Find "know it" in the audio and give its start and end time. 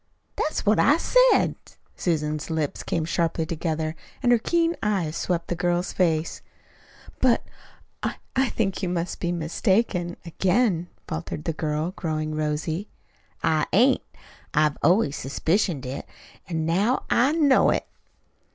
17.33-17.85